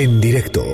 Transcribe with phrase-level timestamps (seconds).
[0.00, 0.64] En directo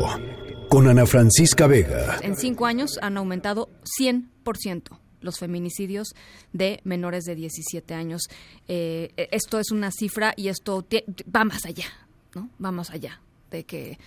[0.69, 2.21] con Ana Francisca Vega.
[2.23, 3.69] En cinco años han aumentado
[4.01, 6.15] 100% los feminicidios
[6.53, 8.23] de menores de 17 años.
[8.69, 10.87] Eh, esto es una cifra y esto
[11.35, 11.87] va más allá,
[12.37, 12.51] ¿no?
[12.65, 13.21] Va más allá
[13.51, 13.99] de que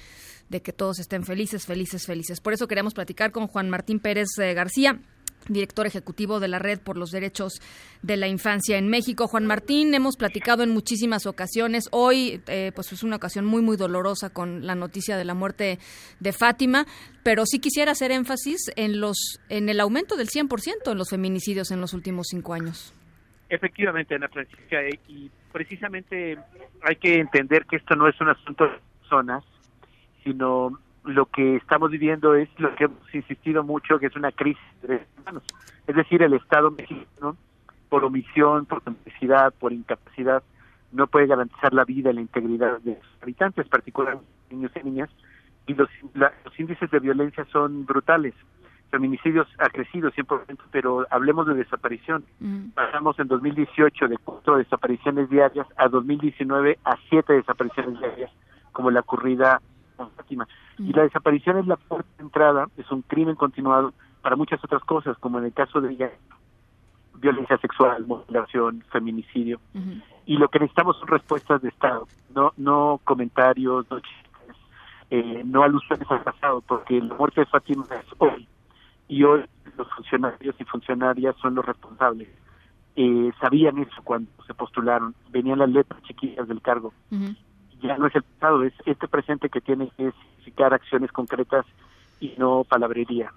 [0.47, 2.39] de que todos estén felices, felices, felices.
[2.39, 5.01] Por eso queremos platicar con Juan Martín Pérez eh, García,
[5.49, 7.59] director ejecutivo de la Red por los Derechos
[8.01, 9.27] de la Infancia en México.
[9.27, 11.89] Juan Martín, hemos platicado en muchísimas ocasiones.
[11.91, 15.79] Hoy, eh, pues es una ocasión muy, muy dolorosa con la noticia de la muerte
[16.19, 16.85] de Fátima,
[17.23, 21.71] pero sí quisiera hacer énfasis en los, en el aumento del 100% en los feminicidios
[21.71, 22.93] en los últimos cinco años.
[23.49, 26.37] Efectivamente, Ana Francisca, eh, y precisamente
[26.81, 29.43] hay que entender que esto no es un asunto de personas,
[30.23, 34.63] sino lo que estamos viviendo es lo que hemos insistido mucho, que es una crisis
[34.81, 35.43] de derechos humanos.
[35.87, 37.35] Es decir, el Estado mexicano,
[37.89, 40.43] por omisión, por complicidad, por incapacidad,
[40.91, 45.09] no puede garantizar la vida y la integridad de sus habitantes, particularmente niños y niñas,
[45.67, 48.33] y los, los índices de violencia son brutales.
[48.89, 52.23] Feminicidios ha crecido 100%, pero hablemos de desaparición.
[52.73, 58.31] Pasamos en 2018 de cuatro desapariciones diarias a 2019 a siete desapariciones diarias,
[58.71, 59.61] como la ocurrida
[59.99, 60.47] con Fátima.
[60.77, 64.81] Y la desaparición es la puerta de entrada, es un crimen continuado para muchas otras
[64.83, 66.09] cosas, como en el caso de
[67.15, 69.59] violencia sexual, mutilación, feminicidio.
[70.25, 74.55] Y lo que necesitamos son respuestas de Estado, no no comentarios, no chistes,
[75.09, 78.47] eh, no alusiones al pasado, porque la muerte de Fátima es hoy.
[79.09, 79.43] Y hoy
[79.77, 82.29] los funcionarios y funcionarias son los responsables.
[82.95, 86.93] Eh, sabían eso cuando se postularon, venían las letras chiquillas del cargo
[87.81, 91.65] ya no es el pasado, es este presente que tiene que significar acciones concretas
[92.19, 93.31] y no palabrería.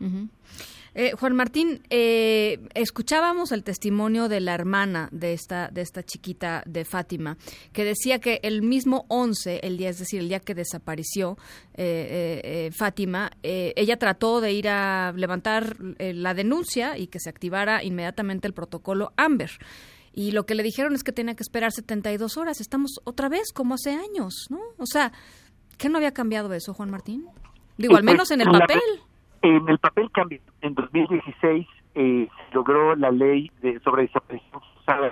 [0.94, 6.62] Eh, Juan Martín, eh, escuchábamos el testimonio de la hermana de esta de esta chiquita
[6.66, 7.38] de Fátima,
[7.72, 11.38] que decía que el mismo 11, el día, es decir, el día que desapareció
[11.74, 18.46] eh, Fátima, ella trató de ir a levantar la denuncia y que se activara inmediatamente
[18.46, 19.50] el protocolo Amber
[20.12, 22.60] y lo que le dijeron es que tenía que esperar 72 horas.
[22.60, 24.58] Estamos otra vez como hace años, ¿no?
[24.78, 25.12] O sea,
[25.78, 27.26] ¿qué no había cambiado eso, Juan Martín?
[27.78, 28.80] Digo, al menos en el papel.
[29.42, 30.40] En el papel cambió.
[30.60, 34.62] En 2016 eh, se logró la ley de, sobre desaparición,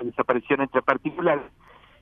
[0.03, 1.51] desaparición entre particulares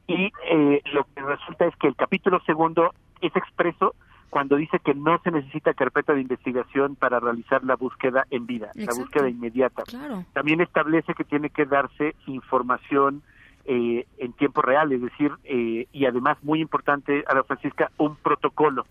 [0.10, 3.94] y eh, lo que resulta es que el capítulo segundo es expreso
[4.40, 8.72] cuando dice que no se necesita carpeta de investigación para realizar la búsqueda en vida,
[8.74, 9.84] la búsqueda inmediata.
[10.32, 13.22] También establece que tiene que darse información
[13.66, 18.86] eh, en tiempo real, es decir, eh, y además muy importante, Ana Francisca, un protocolo.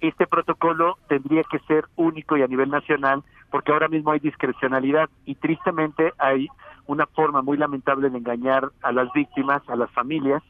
[0.00, 5.10] Este protocolo tendría que ser único y a nivel nacional, porque ahora mismo hay discrecionalidad
[5.26, 6.48] y tristemente hay
[6.86, 10.42] una forma muy lamentable de engañar a las víctimas, a las familias,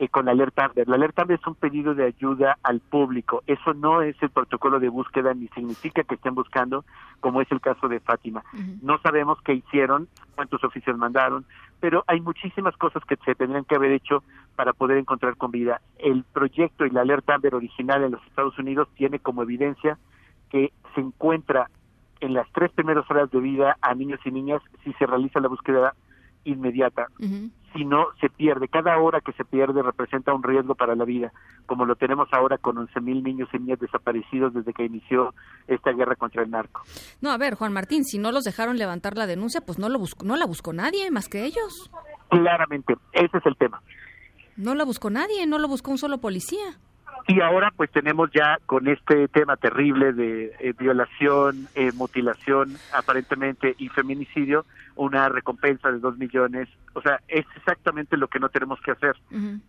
[0.00, 0.88] eh, con la alerta Amber.
[0.88, 3.44] La alerta Amber es un pedido de ayuda al público.
[3.46, 6.84] Eso no es el protocolo de búsqueda ni significa que estén buscando,
[7.20, 8.42] como es el caso de Fátima.
[8.82, 11.44] No sabemos qué hicieron, cuántos oficios mandaron,
[11.78, 14.24] pero hay muchísimas cosas que se tendrían que haber hecho
[14.56, 15.80] para poder encontrar con vida.
[15.98, 19.96] El proyecto y la alerta Amber original en los Estados Unidos tiene como evidencia
[20.50, 21.70] que se encuentra
[22.18, 25.48] en las tres primeras horas de vida a niños y niñas si se realiza la
[25.48, 25.94] búsqueda
[26.44, 27.50] inmediata si
[27.82, 28.68] no se pierde.
[28.68, 31.32] Cada hora que se pierde representa un riesgo para la vida,
[31.66, 35.34] como lo tenemos ahora con 11.000 niños y niñas desaparecidos desde que inició
[35.66, 36.82] esta guerra contra el narco.
[37.20, 39.98] No, a ver, Juan Martín, si no los dejaron levantar la denuncia, pues no, lo
[39.98, 41.90] buscó, no la buscó nadie más que ellos.
[42.28, 43.82] Claramente, ese es el tema.
[44.56, 46.78] No la buscó nadie, no lo buscó un solo policía.
[47.26, 53.74] Y ahora pues tenemos ya con este tema terrible de eh, violación, eh, mutilación aparentemente
[53.78, 56.68] y feminicidio, una recompensa de dos millones.
[56.92, 59.16] O sea, es exactamente lo que no tenemos que hacer.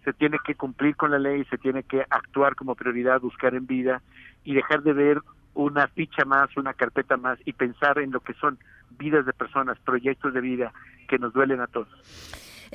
[0.04, 3.66] Se tiene que cumplir con la ley, se tiene que actuar como prioridad, buscar en
[3.66, 4.02] vida
[4.44, 5.22] y dejar de ver
[5.54, 8.60] una ficha más, una carpeta más y pensar en lo que son
[9.00, 10.74] vidas de personas, proyectos de vida
[11.08, 11.88] que nos duelen a todos.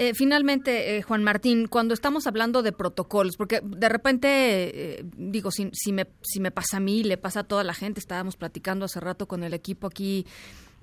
[0.03, 5.51] Eh, finalmente, eh, Juan Martín, cuando estamos hablando de protocolos, porque de repente, eh, digo,
[5.51, 8.39] si, si, me, si me pasa a mí, le pasa a toda la gente, estábamos
[8.39, 10.27] platicando hace rato con el equipo aquí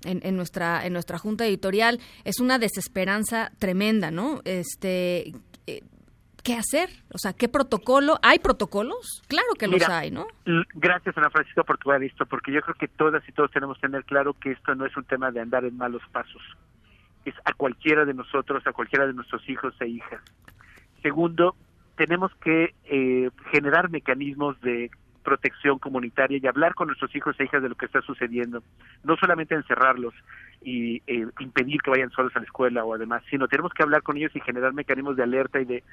[0.03, 5.33] en, nuestra en nuestra junta editorial es una desesperanza tremenda no este
[5.65, 10.27] qué hacer o sea qué protocolo hay protocolos claro que los hay no
[10.75, 13.87] gracias Ana Francisca por tu esto porque yo creo que todas y todos tenemos que
[13.87, 16.43] tener claro que esto no es un tema de andar en malos pasos
[17.29, 20.21] es a cualquiera de nosotros, a cualquiera de nuestros hijos e hijas.
[21.01, 21.55] Segundo,
[21.95, 24.89] tenemos que eh, generar mecanismos de
[25.23, 28.63] protección comunitaria y hablar con nuestros hijos e hijas de lo que está sucediendo.
[29.03, 30.13] No solamente encerrarlos
[30.61, 34.03] y eh, impedir que vayan solos a la escuela o además, sino tenemos que hablar
[34.03, 35.83] con ellos y generar mecanismos de alerta y de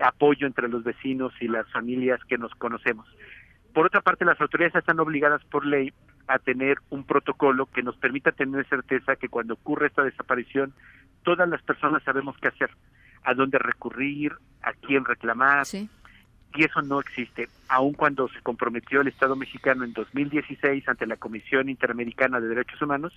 [0.00, 3.08] apoyo entre los vecinos y las familias que nos conocemos.
[3.74, 5.92] Por otra parte, las autoridades están obligadas por ley
[6.28, 10.72] a tener un protocolo que nos permita tener certeza que cuando ocurre esta desaparición,
[11.24, 12.70] todas las personas sabemos qué hacer,
[13.24, 14.32] a dónde recurrir,
[14.62, 15.66] a quién reclamar.
[15.72, 21.16] Y eso no existe, aun cuando se comprometió el Estado mexicano en 2016 ante la
[21.16, 23.12] Comisión Interamericana de Derechos Humanos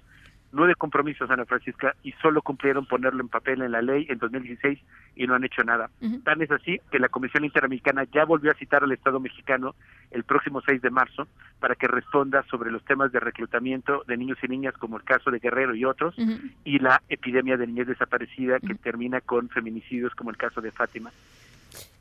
[0.51, 4.79] nueve compromisos, Ana Francisca, y solo cumplieron ponerlo en papel en la ley en 2016
[5.15, 5.89] y no han hecho nada.
[6.23, 9.75] Tan es así que la Comisión Interamericana ya volvió a citar al Estado mexicano
[10.11, 11.27] el próximo 6 de marzo
[11.59, 15.31] para que responda sobre los temas de reclutamiento de niños y niñas, como el caso
[15.31, 16.15] de Guerrero y otros,
[16.63, 21.11] y la epidemia de niñez desaparecida que termina con feminicidios, como el caso de Fátima.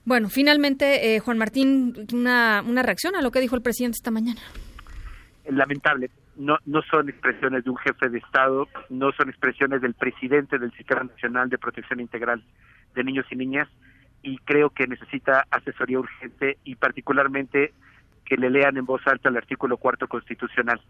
[0.04, 4.12] Bueno, finalmente, eh, Juan Martín, una, una reacción a lo que dijo el presidente esta
[4.12, 4.40] mañana.
[5.48, 10.58] Lamentable no, no son expresiones de un jefe de Estado, no son expresiones del presidente
[10.58, 12.42] del Sistema Nacional de Protección Integral
[12.94, 13.68] de Niños y Niñas
[14.22, 17.72] y creo que necesita asesoría urgente y particularmente
[18.24, 20.80] que le lean en voz alta el artículo cuarto constitucional.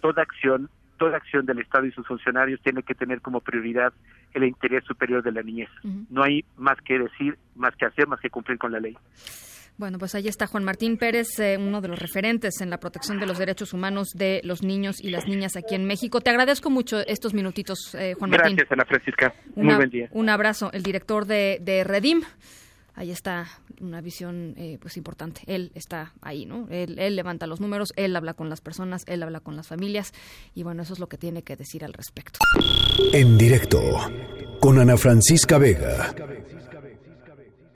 [0.00, 3.92] Toda acción, toda acción del Estado y sus funcionarios tiene que tener como prioridad
[4.32, 5.70] el interés superior de la niñez.
[6.08, 8.96] No hay más que decir, más que hacer, más que cumplir con la ley.
[9.76, 13.18] Bueno, pues ahí está Juan Martín Pérez, eh, uno de los referentes en la protección
[13.18, 16.20] de los derechos humanos de los niños y las niñas aquí en México.
[16.20, 18.54] Te agradezco mucho estos minutitos, eh, Juan Martín.
[18.54, 19.34] Gracias, Ana Francisca.
[19.56, 20.08] Muy buen día.
[20.12, 20.70] Un abrazo.
[20.72, 22.22] El director de, Redim.
[22.96, 23.46] Ahí está
[23.80, 25.40] una visión eh, pues importante.
[25.46, 26.68] Él está ahí, ¿no?
[26.70, 30.12] Él, él levanta los números, él habla con las personas, él habla con las familias
[30.54, 32.38] y bueno, eso es lo que tiene que decir al respecto.
[33.12, 33.80] En directo
[34.60, 36.14] con Ana Francisca Vega.